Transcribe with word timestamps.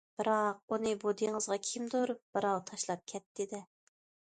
بىراق، 0.19 0.63
ئۇنى 0.75 0.93
بۇ 1.03 1.13
دېڭىزغا 1.21 1.59
كىمدۇر 1.69 2.17
بىراۋ 2.33 2.67
تاشلاپ 2.73 3.09
كەتتى- 3.15 3.53
دە؟! 3.57 3.67